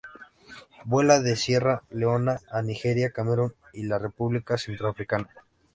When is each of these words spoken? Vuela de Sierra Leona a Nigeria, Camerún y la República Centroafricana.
Vuela 0.85 1.19
de 1.19 1.35
Sierra 1.35 1.83
Leona 1.91 2.39
a 2.49 2.63
Nigeria, 2.63 3.11
Camerún 3.11 3.53
y 3.71 3.83
la 3.83 3.99
República 3.99 4.57
Centroafricana. 4.57 5.29